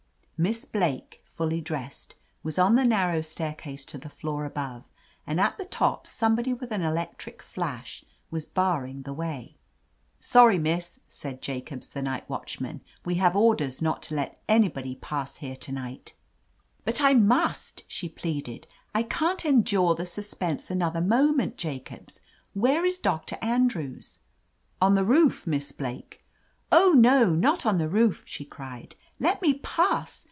[0.43, 4.83] Miss Blake, fully dressed, was on the nar row staircase to the floor above,
[5.27, 9.55] and at the top somebody with an electric flash was bar ring the way.
[10.19, 12.81] "Sorry, Miss,*' said Jacobs, the night watch man.
[13.05, 16.15] "We have orders not to let anybody pass here to night."
[16.85, 18.65] "But I must 1" she pleaded.
[18.95, 22.19] "I can't endure thie suspense another moment, Jacobs!
[22.55, 24.21] Where is Doctor Andrews?"
[24.81, 25.45] "On the roof.
[25.45, 26.23] Miss Blake."
[26.71, 28.95] "Oh, no, not on the roof!" she cried.
[29.19, 30.19] "Let me pass.